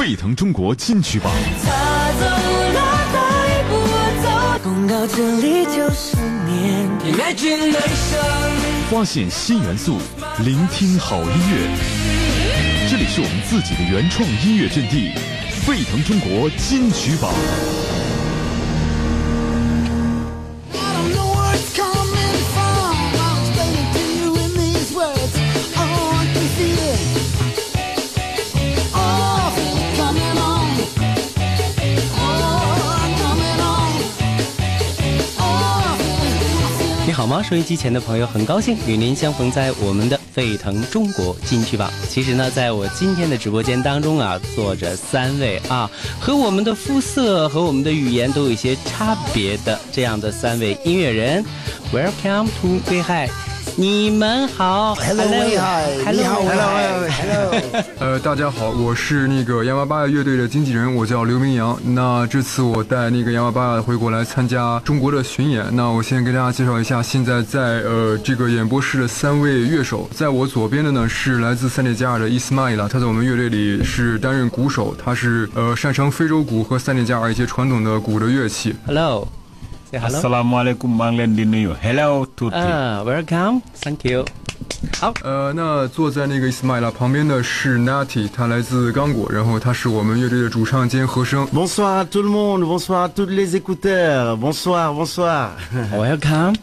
[0.00, 1.30] 沸腾中国金曲榜。
[8.90, 9.98] 发现新元素，
[10.42, 12.88] 聆听好音乐。
[12.90, 15.12] 这里是我们自己的原创音乐阵地，
[15.66, 17.30] 沸腾中国金曲榜。
[37.20, 37.42] 好吗？
[37.42, 41.92] 收音机前的朋友，很高兴与您相逢在我们的沸腾中国金曲榜。
[42.08, 51.44] 其实呢，在我今天的直播间当中啊，坐着三位啊，和我们的肤色和我们的语言都有一些差别的这样的三位音乐人。
[51.92, 53.28] Welcome to 威海，
[53.76, 57.54] 你们好 Hello，你好，，Hello。
[57.98, 61.78] 呃，大家好，我是那个洋娃巴乐队的经纪人，我叫刘明阳。
[61.82, 65.64] 那这次我带那个洋娃巴回国来参加中国的巡演。
[65.72, 78.74] 那我先给大家介绍一下，现在在呃这个演播室的三位乐手，在我左边的呢是来自塞内加尔的伊斯迈拉，他在我们乐队里是担任鼓手，他是呃擅长非洲鼓和塞内加尔一些传统的鼓的乐器。
[78.86, 79.26] Hello。
[79.92, 80.86] Assalamualaikum
[81.50, 84.10] nuyu hello tuuti 嗯、w e l c o m e t h a n k
[84.10, 84.24] you。
[85.00, 91.46] 好，呃，那坐在那个伊斯迈拉旁边的是 Natty，他来自刚果，然后他是我们乐队的主唱兼和声。
[91.48, 95.50] Bonsoir à tout le monde, bonsoir à tous les écouteurs, bonsoir, bonsoir.
[95.92, 96.54] Welcome。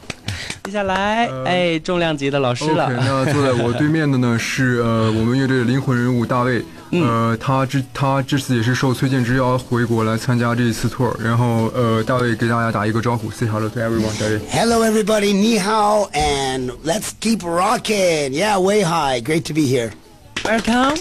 [0.68, 2.92] 接下来，呃哎，重量级的老师了。
[2.92, 14.42] 那坐在我对面的呢是呃我们乐队的灵魂人物大卫，呃他之他这次也是受崔健之邀回国来参加这一次 tour，然后呃大卫给大家打一个招呼，say hello to everyone，大卫。
[14.52, 18.34] Hello everybody, ni hao, and let's keep rocking.
[18.34, 19.94] Yeah, way high, great to be here.
[20.44, 20.98] Welcome。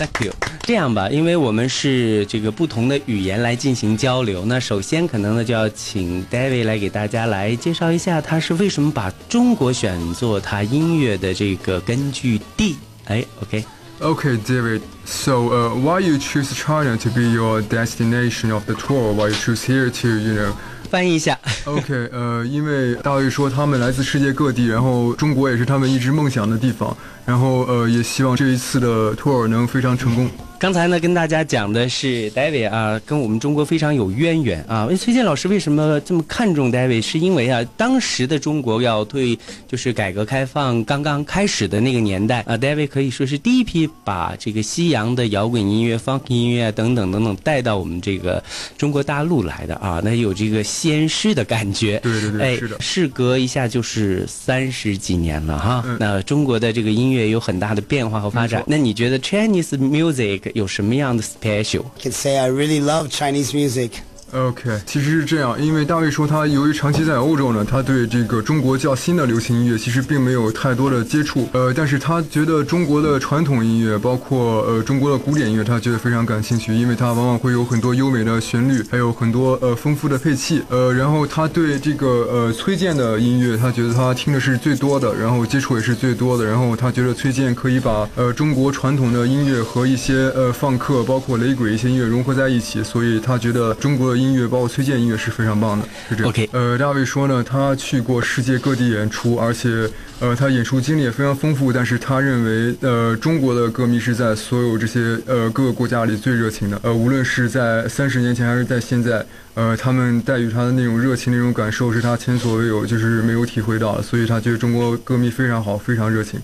[0.00, 0.32] Thank you。
[0.62, 12.76] 这样吧，因为我们是这个不同的语言来进行交流，那首先可能呢就要请 David 来给大家来介绍一下，他是为什么把中国选作他音乐的这个根据地。
[13.04, 19.12] 哎，OK，OK，David So, uh, why you choose China to be your destination of the tour?
[19.12, 20.52] Why you choose here to, you know?
[20.88, 21.38] 翻译一下。
[21.64, 26.96] OK，呃，因为大卫说他们来自世界各地，然后中国也是他们一直梦想的地方，
[27.26, 30.30] 然后呃，也希望这一次的托尔能非常成功。
[30.60, 34.86] 刚才呢，跟大家讲的是 David 啊，跟我们中国非常有渊源啊。
[34.90, 37.00] 哎崔健老师为什么这么看重 David？
[37.00, 48.44] 是因为啊，当时的中国要对就是改革开放刚刚开始的那个年代啊，David 可以说是第一批把这个西洋的摇滚音乐、funk 音乐等等等等带到我们这个
[48.76, 51.98] 中国大陆来的啊，那有这个先师的感觉。
[52.00, 55.82] 对对对哎是的事隔一下就是三十几年了哈。
[55.86, 58.62] 嗯那中国的这个音乐有很大的变化和发展。
[58.66, 61.85] 那你觉得 Chinese music 有什么样的 special？
[61.97, 63.91] I can say I really love Chinese music.
[64.32, 96.28] OK，其实是这样，因为大卫说他由于长期在欧洲呢，他对这个中国较新的流行音乐其实并没有太多的接触，呃，但是他觉得中国的传统音乐，包括呃中国的古典音乐，他觉得非常感兴趣，因为它往往会有很多优美的旋律，还有很多呃丰富的配器，呃，然后他对这个呃崔健的音乐，他觉得他听的是最多的，然后接触也是最多的，然后他觉得崔健可以把呃中国传统的音乐和一些呃放克，包括雷鬼一些音乐融合在一起，所以他觉得中国的音乐，包括崔健音乐是非常棒的，是这样。
[96.28, 99.88] OK 呃，大卫说呢，他去过世界各地演出，而且
[100.20, 109.24] 呃他演出经历也非常丰富，但是他认为呃中国的歌迷是在所有这些呃各个国家里最热情的，呃无论是在三十年前还是在现在。
[109.54, 116.40] 呃，他们带予他的那种热情、那种感受，是他前所未有，就是没有体会到的，所以他觉得中国歌迷非常好，非常热情。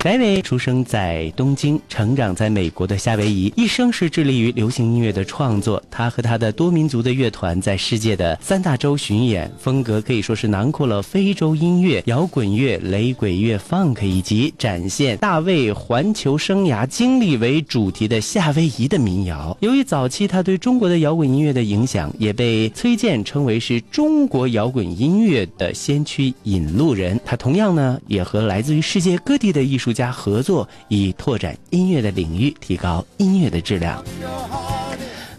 [0.00, 5.82] David 出生在东京，成长在美国的夏威夷，一生是致力于流行音乐的创作。
[5.90, 19.56] 他和他的多民族的乐团在世界的三大洲巡演，风格可以说是囊括了非洲音乐、摇滚乐、雷鬼乐、funk，以及展现大卫环球生涯经历为主题的夏威夷的民谣。
[19.60, 27.20] 由于早期他对中国的摇滚音乐的影响，也被崔健称为是中国摇滚音乐的先驱引路人。
[27.24, 34.02] 他同样呢，也和来自于世界各地的艺术家合作，以拓展音乐的领域，提高音乐的质量。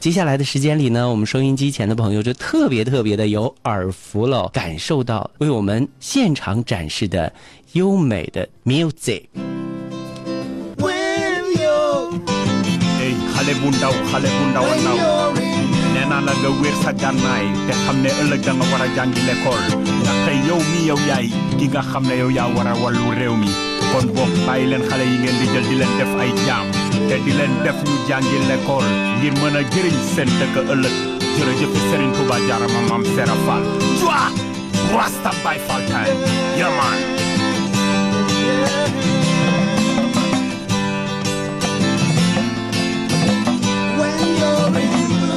[0.01, 7.31] 接下来的时间里呢，我们收音机前的朋友就特别特别的有耳福了，感受到为我们现场展示的
[7.71, 9.23] 优美的 music。
[23.91, 26.65] kon boog bàyyi xale yi ngeen di jël di leen def ay jaam.
[27.09, 27.95] Te di leen def ñu
[29.19, 30.95] ngir mën a jëriñ seen dëkk ëllëg.
[31.37, 32.37] Jërëjëf Serigne Touba
[32.89, 33.63] maam Sera Fall.
[34.95, 36.19] Rasta Baye Fall time.
[43.99, 45.28] When you're in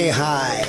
[0.00, 0.64] need way high.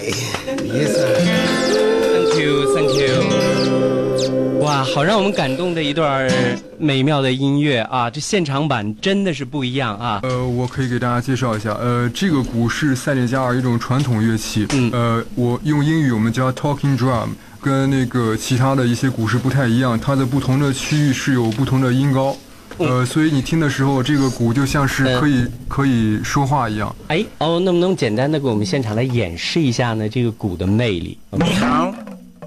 [0.64, 1.16] Yes sir.
[1.16, 4.62] Thank you, thank you.
[4.62, 6.30] 哇，好让我们感动的一段
[6.78, 8.10] 美妙的音乐啊！
[8.10, 10.20] 这现场版真的是不一样啊！
[10.22, 17.30] 呃，我可以给大家介绍一下，呃，这个鼓是塞内加尔一种传统乐器，嗯呃，我用英语我们叫 talking drum，
[17.60, 22.38] 跟那个其他的一些鼓是不太一样，它的不同的区域是有不同的音高，
[22.78, 26.96] 呃，所以你听的时候，这个鼓就像是可以、可以说话一样。
[27.08, 30.10] 哎，哦，能不能简单的给我们现场来演示一下呢？
[30.10, 31.18] 这个鼓的魅力。
[31.32, 31.94] 你好。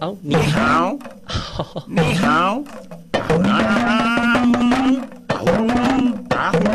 [0.01, 0.97] 哦，你好。
[1.87, 2.63] 你好。
[3.43, 3.49] 你
[6.29, 6.74] 好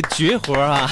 [0.00, 0.90] 个绝活啊！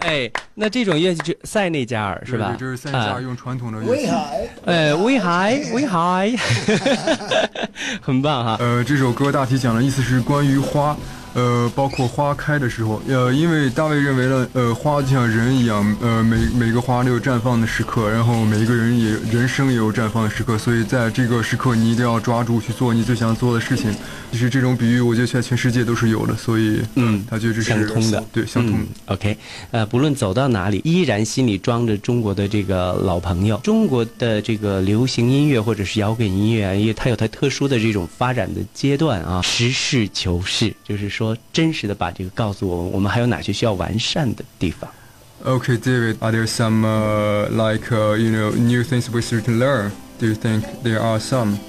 [0.00, 2.54] 哎，那这种乐器是塞内加尔是吧？
[2.56, 4.06] 对，这是塞内加尔啊用传统的乐器。
[4.06, 4.48] high.
[4.64, 6.32] 呃，威海，威海，
[8.00, 8.56] 很棒哈。
[8.60, 10.96] 呃，这首歌大体讲的意思是关于花，
[11.34, 23.94] 呃，包括花开的时候，呃，因为大卫认为呢，呃，花就像人一样，呃，每每个花都有绽放的时刻，然后每一个人也人生也有绽放的时刻，所以在这个时刻，你一定要抓住去做你最想做的事情。
[24.30, 28.84] 其实这种比喻，我觉得在全世界都是有的，所以，嗯他觉得这是相通的对，相通的。
[28.84, 29.36] 嗯 OK，
[29.72, 33.58] 呃，不论走到哪里，依然心里装着中国的这个老朋友。
[33.62, 41.21] 中国的这个流行音乐或者是摇滚音乐啊，因为它有它特殊的这种发展的阶段啊，实事求是，就是说
[41.53, 44.89] 真实的把这个告诉我们，我们还有哪些需要完善的地方。
[45.45, 49.91] Okay, David, are there some uh, like uh, you know new things we should learn?
[50.19, 51.59] Do you think there are some?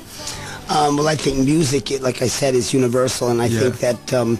[0.69, 3.61] Um, well, I think music, it- like I said, is universal, and I Yeah.
[3.70, 4.38] think that um,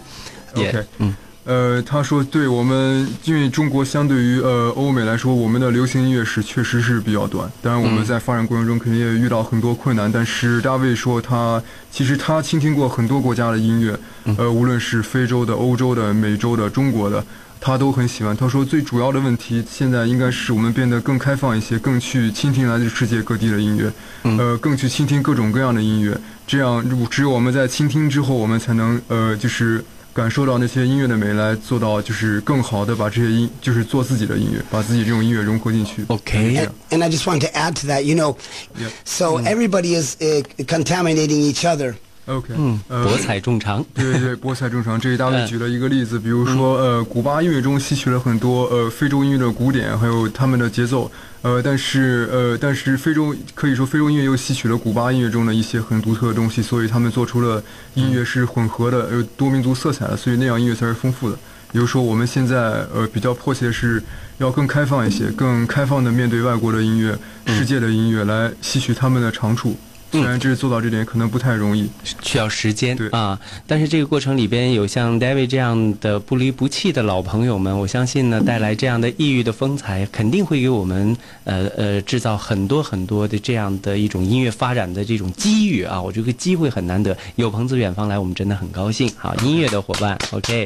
[0.55, 0.71] Yeah.
[0.71, 1.15] OK，嗯，
[1.46, 7.52] 呃，他说，对我们，因为中国相对于呃欧美来说，我们的流行音乐史确实是比较短。
[7.62, 10.10] 当然，我们在发展过程中肯定也遇到很多困难。
[10.10, 11.62] 但是大卫说他，
[11.92, 14.00] 其实他倾听过很多国家的音乐，
[14.38, 17.22] 呃，无论是非洲的、欧洲的、美洲的、中国的，
[17.60, 18.34] 他都很喜欢。
[18.38, 23.92] 他说，最主要的问题现在应该是我们变得更开放一些，更去倾听来自世界各地的音乐，
[24.38, 26.18] 呃，更去倾听各种各样的音乐。
[26.48, 29.84] 这样，只有我们在倾听之后，我们才能呃，就是。
[30.14, 36.06] 感受到那些音乐的美，来做到就是更好的把这些音，就是做自己的音乐，把自己这种音乐融合进去。
[36.08, 38.38] OK，And, and I just want to add to that, you know,
[38.78, 38.92] Yep.
[39.04, 41.96] so everybody is uh, contaminating each other.
[42.26, 43.84] OK，嗯，呃博采众长。
[43.94, 44.98] 对对对，博采众长。
[45.00, 51.12] 这里大卫嗯举了一个例子，比如说，呃，古巴音乐中吸取了很多呃非洲音乐的古典，还有他们的节奏，
[51.42, 57.62] 呃，但是呃，但是非洲可以说非洲音乐又吸取了古巴音乐中的一些很独特的东西，所以他们做出了
[57.96, 61.38] 音乐是混合的，有多民族色彩的，所以那样音乐才是丰富的。
[61.74, 64.02] 也就是说，我们现在呃比较迫切的是
[64.38, 69.76] 要更开放一些，更开放的面对外国的音乐、世界的音乐，来吸取他们的长处。
[70.22, 71.90] 虽然这做到这点可能不太容易。
[72.22, 86.02] 需要时间对啊，但是这个过程里边有像 David 这样的不离不弃的老朋友们，我相信呢，带来这样的异域的风采，肯定会给我们呃呃制造很多很多的这样的一种音乐发展的这种机遇啊！
[86.02, 89.12] 我这个机会很难得，有朋自远方来，我们真的很高兴。
[89.18, 90.66] 好，音乐的伙伴，OK，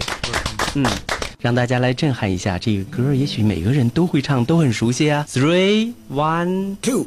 [0.76, 0.86] 嗯。
[1.40, 5.24] 让大家来震撼一下这个歌，也许每个人都会唱，都很熟悉啊。
[5.30, 7.06] Three, one, Two.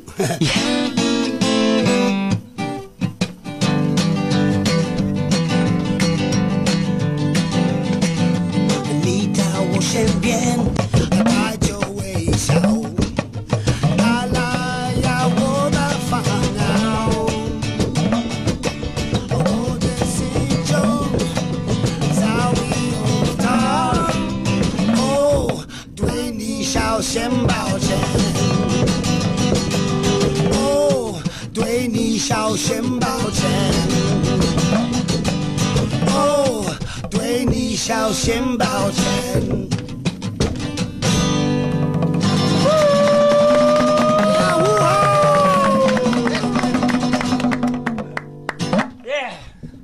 [27.01, 27.55] 早已有他，
[30.53, 31.21] 哦，
[31.55, 32.83] 对你小先。
[33.01, 33.49] 抱歉。
[36.09, 36.67] 哦，
[37.11, 39.01] 对你小先抱歉。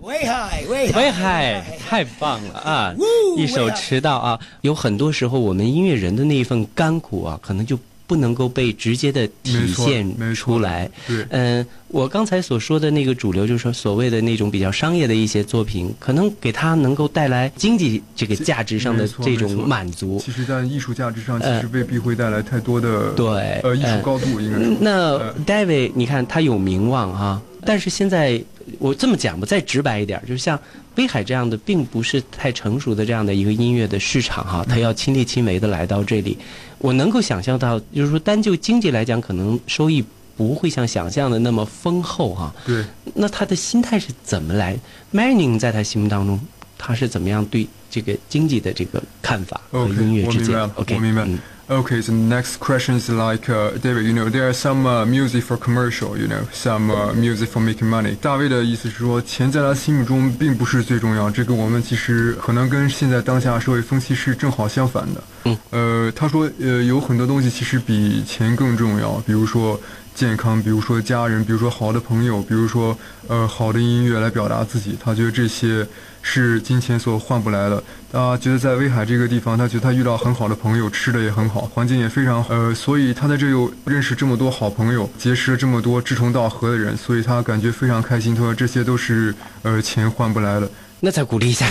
[0.00, 2.94] 威海，威海太棒了啊！
[3.36, 7.78] 一首《迟到》啊，有很多时候我们音乐人的那一份甘苦啊，可能就
[8.08, 10.88] 不能够被直接的体现出来。
[11.06, 20.20] 对嗯、我刚才所说的那个主流，就是说所谓的那种比较商业的一些作品，可能给他能够带来经济这个价值上的这种满足。
[20.24, 23.26] 其实，在艺术价值上，其呃实未必会带来太多的对
[23.62, 24.76] 呃艺术呃高度，应该说。
[24.80, 28.40] 那呃 David，你看他有名望哈，但是现在
[28.78, 30.58] 我这么讲吧，再直白一点，就像
[30.96, 36.36] 威海这样的，并不是太成熟的这样的一个音乐的市场哈，他要亲力亲为的来到这里，
[36.78, 40.04] 我能够想象到，就是说单就经济来讲，可能收益
[40.36, 42.54] 不会像想象的那么丰厚哈。
[42.64, 42.84] 对，
[43.14, 44.76] 那他的心态是怎么来
[45.12, 46.40] ？M a r i n 在他心目当中，
[46.76, 50.54] 他是怎么样对这个经济的这个看法和音乐之间？
[50.54, 51.24] 我明白了？OK，我明白。
[51.24, 51.38] 嗯
[51.68, 54.04] Okay, so next question is like uh, David.
[54.04, 56.16] You know, there are some uh, music for commercial.
[56.16, 58.14] You know, some uh, music for making money.
[58.20, 61.28] 大卫的意思是说，钱在他心目中并不是最重要。
[61.28, 65.20] 这个我们其实可能跟现在当下社会风气是正好相反的。
[65.42, 69.80] 嗯，呃，他说，呃，有很多东西其实比钱更重要，比如说
[70.16, 72.96] 健康，比如说家人，比如说好的朋友，比如说
[73.28, 74.96] 呃好的音乐来表达自己。
[74.98, 75.86] 他觉得这些
[76.22, 77.84] 是金钱所换不来的。
[78.10, 88.34] 他觉得在威海这个地方，他觉得他遇到很好的朋友，吃的也很好，环境也非常呃，所以他在这又认识这么多好朋友，结识了这么多志同道合的人，所以他感觉非常开心。
[88.34, 90.70] 他说这些都是呃钱换不来的。
[90.98, 91.66] 那再鼓励一下，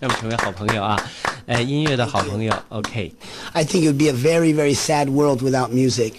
[0.00, 0.98] 让我们成为好朋友啊！
[1.44, 3.12] 呃，音乐的好朋友，OK，OK，、
[3.52, 6.14] I think it would be a very, very sad world without music.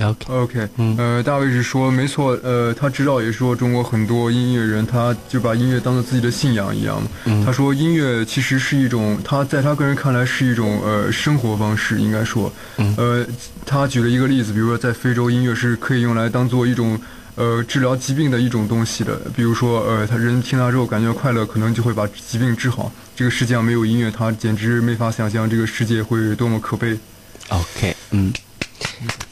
[0.00, 0.68] OK，OK，
[0.98, 7.00] 呃，大卫是说没错，呃，他知道也说中国很多音乐人，他就把音乐当做自己的信仰一样。
[7.46, 12.52] 他说音乐其实是一种，他在他个人看来是一种呃生活方式，应该说，
[12.96, 13.24] 呃，
[13.64, 17.00] 他举了一个例子，比如说在非洲，音乐是可以用来当做一种。
[17.36, 22.92] 呃，治疗疾病的一种东西的，比如说，呃，他人听到之后感觉快乐，可能就会把疾病治好。
[23.16, 26.98] 这个世界上没有音乐，他简直没法想象这个世界会多么可悲。
[27.48, 28.32] OK，嗯，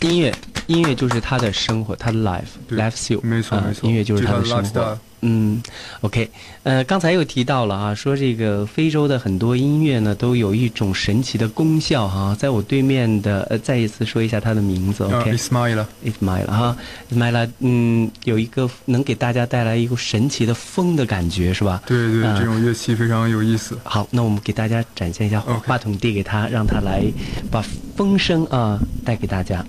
[0.00, 0.32] 音乐，
[0.68, 4.98] 音乐就是他的生活，他的 life 对 life skill，啊没错没错音乐就是他的生活。
[5.22, 5.62] 嗯
[6.00, 6.28] ，OK，
[6.64, 16.76] 呃，刚才又提到了啊，说这个非洲的很多音乐呢，都有一种神奇的功效哈、在我对面的，呃，再一次说一下他的名字啊，OK，，Ismaila，Ismail 哈
[17.12, 21.80] ，Ismail，嗯，有一个能给大家带来一个神奇的风的感觉，是吧？
[21.86, 23.78] 对对，嗯这种乐器非常有意思。
[23.84, 27.04] 好，那我们给大家展现一下，OK 话筒递给他，让他来
[27.48, 27.64] 把
[27.96, 29.64] 风声啊带给大家。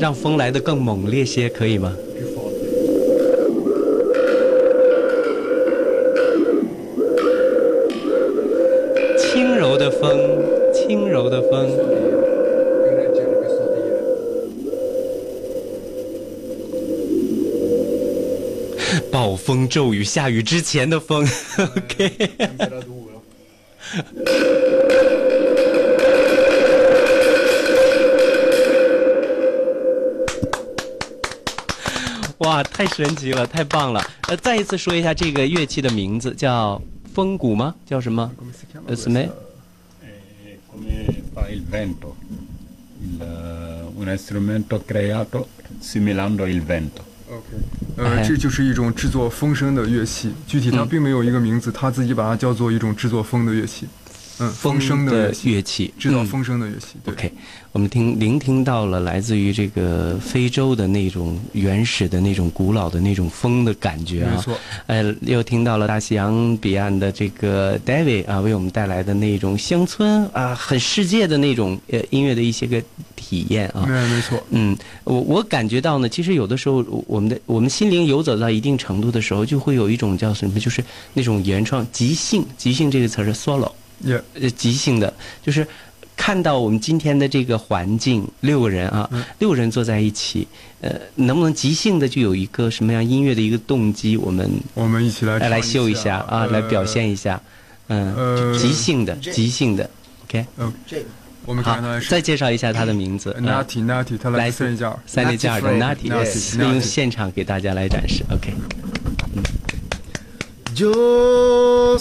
[0.00, 1.94] 让风来得更猛烈些，可以吗？
[9.18, 10.18] 轻柔的风，
[10.72, 11.68] 轻柔的风。
[19.12, 21.28] 暴风骤雨下雨之前的风
[21.58, 22.30] ，OK。
[32.60, 34.04] 哇，太神奇了，太棒了！
[34.28, 36.80] 呃，再一次说一下这个乐器的名字，叫
[37.14, 37.74] 风鼓吗？
[37.86, 38.30] 叫什么？
[38.86, 39.28] 呃，什么？È
[40.70, 42.14] come fa il vento,
[43.00, 45.48] il, eh, un strumento creato
[45.80, 47.02] similando il vento.
[47.30, 47.46] OK，
[47.96, 53.86] 呃，这就是一种制作风声的乐器，具体它并没有一个名字，他自己把它叫做一种制作风的乐器。
[54.40, 56.96] 嗯，风声的乐器，制造风声的乐器。
[57.04, 57.32] 对 OK，
[57.72, 64.32] 我们听聆听到了来自于这个非洲的那种原始的那种古老的那种风的感觉啊。
[64.34, 64.58] 没错。
[64.86, 72.82] 呃，又听到了大西洋彼岸的这个 David 啊，为我们带来的那种乡村啊，很世界的那种呃音乐的一些个
[73.14, 73.84] 体验啊。
[73.86, 80.82] 没没错，嗯，我我感觉到呢，其实有的时候我们的我们心灵游走到一定程度的时候，就会有一种叫什么，就是
[81.12, 83.70] 那种原创即兴，即兴这个词儿是 solo。
[84.02, 85.66] 也呃，即兴的，就是
[86.16, 90.46] 看到我们今天的这个环境，六个人啊，嗯六人坐在一起，
[90.80, 97.40] 呃，能不能即兴的就有一个什么样音乐的一个动机，我们我们一起来来秀一下啊，来表呃现一下。
[97.88, 99.90] 嗯，呃即兴的，即兴的
[100.24, 100.46] ，OK。
[100.56, 100.72] 呃，
[101.44, 103.34] 我们看再介绍一下他的名字。
[103.38, 104.98] 嗯 Natty Natty，他来来自自塞内加尔。
[105.06, 108.52] 塞内加尔的 Natty 那用现场给大家来展示，OK。
[110.74, 111.96] Joe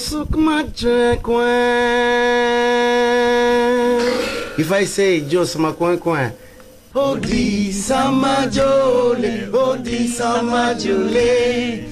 [4.58, 6.32] If I say Joe Sumakwankwan,
[6.96, 11.86] Odi sama jole, Odi sama jole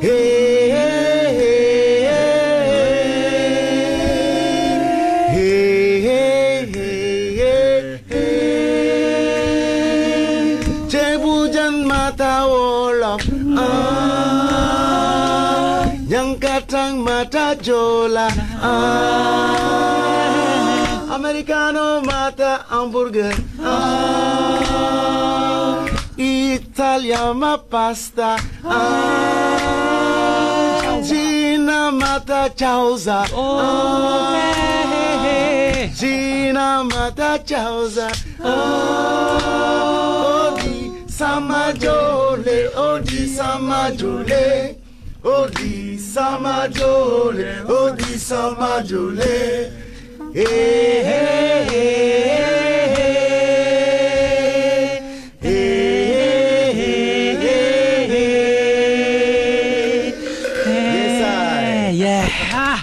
[0.00, 1.57] hey, hey, hey.
[17.18, 18.28] Mata jola.
[18.62, 19.56] Ah,
[21.14, 23.34] Americano mata hamburger.
[23.60, 24.54] Ah,
[26.16, 28.36] Italia ma pasta.
[28.64, 29.80] Ah,
[31.02, 33.26] Cina mata chauza.
[33.34, 34.36] Ah,
[35.98, 38.08] Cina mata chauza.
[38.44, 39.38] Ah,
[40.54, 44.77] Odi sama jole Odi sama jole
[45.28, 49.70] Odi sama jole Odi sama jole
[50.32, 51.84] Hey hey hey
[55.42, 55.52] hey
[56.72, 56.96] hey
[58.08, 58.38] hey
[60.64, 62.80] Yes I 耶啊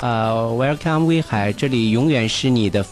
[0.00, 2.82] 呃，Welcome 威海，这里永远是你的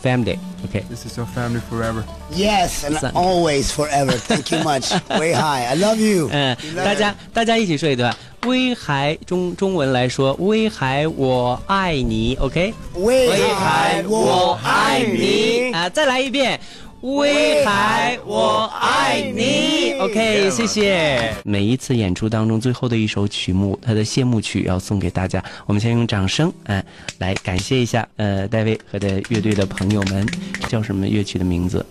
[0.83, 2.05] This is your family forever。
[2.33, 4.13] Yes, and always, forever.
[4.13, 4.91] Thank you much.
[5.19, 5.67] Way high.
[5.67, 6.29] I love you.
[6.33, 8.15] 嗯，大家大家一起说一段。
[8.47, 12.75] 威海中中文来说，威海我爱你，OK。
[12.97, 15.89] 威海我爱你啊！
[15.89, 16.61] 再来一遍。
[17.05, 19.93] 威海，我爱你。
[20.01, 21.35] OK，谢谢。
[21.45, 25.45] 每一次演出当中，最后的一首曲目，它的谢幕曲要送给大家。
[25.67, 26.83] 我们先用掌声，哎，
[27.19, 30.27] 来感谢一下，呃，戴维和的乐队的朋友们，
[30.67, 31.85] 叫什么乐曲的名字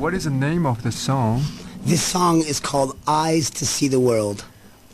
[0.00, 1.42] ？，What is the name of the song?
[1.86, 4.38] This song is called Eyes to See the World.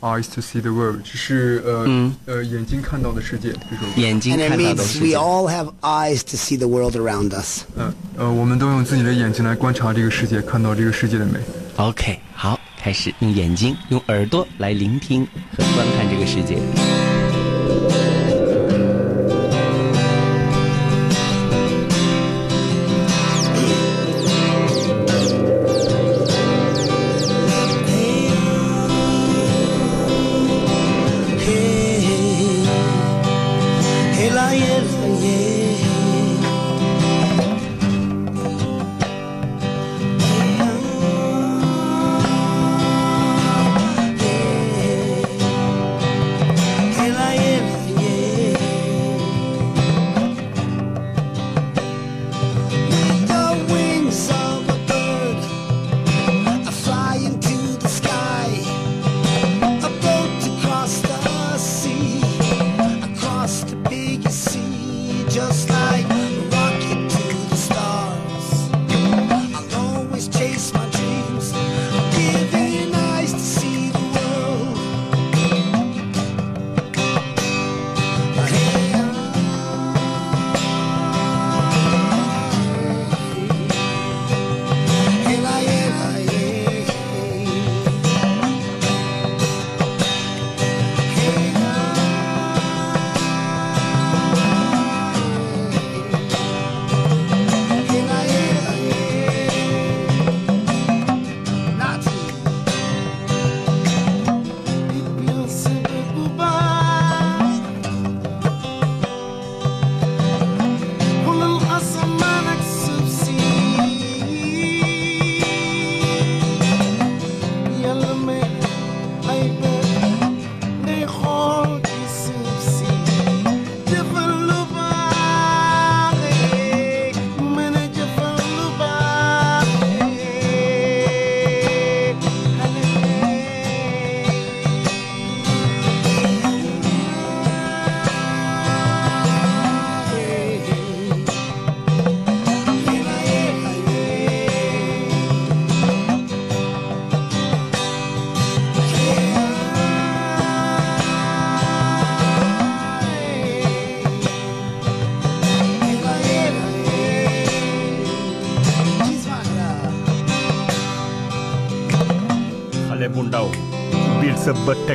[0.04, 4.00] Eyes to see the world，只是呃、嗯呃眼睛看到的世界这首歌。
[4.00, 5.16] 眼睛看到的 means we。
[5.16, 7.62] all have eyes to see the world around us.
[7.76, 11.38] 嗯呃，我们都用自己的眼睛来观察这个世界，看到这个世界的美。
[11.76, 15.24] OK，好，开始用眼睛、用耳朵来聆听
[15.56, 16.58] 和观看这个世界。